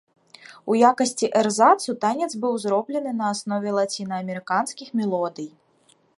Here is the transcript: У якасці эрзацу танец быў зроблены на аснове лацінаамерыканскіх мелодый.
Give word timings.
У 0.71 0.77
якасці 0.91 1.29
эрзацу 1.41 1.95
танец 2.05 2.31
быў 2.47 2.57
зроблены 2.65 3.11
на 3.19 3.25
аснове 3.35 3.69
лацінаамерыканскіх 3.77 4.87
мелодый. 5.03 5.47